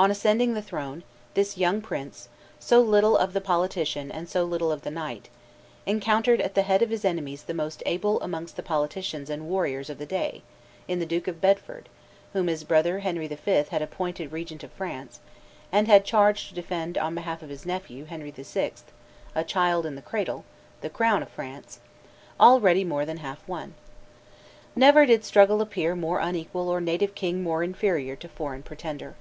[0.00, 1.02] On ascending the throne,
[1.34, 5.28] this young prince, so little of the politician and so little of the knight,
[5.84, 9.90] encountered at the head of his enemies the most able amongst the politicians and warriors
[9.90, 10.40] of the day
[10.88, 11.90] in the Duke of Bedford,
[12.32, 13.50] whom his brother Henry V.
[13.70, 15.20] had appointed regent of France,
[15.70, 18.72] and had charged to defend on behalf of his nephew, Henry VI.,
[19.34, 20.46] a child in the cradle,
[20.80, 21.78] the crown of France,
[22.38, 23.74] already more than half won.
[24.74, 29.14] Never did struggle appear more unequal or native king more inferior to foreign pretender.